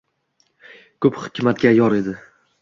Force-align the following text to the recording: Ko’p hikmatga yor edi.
Ko’p 1.07 1.19
hikmatga 1.27 1.73
yor 1.81 1.99
edi. 2.01 2.17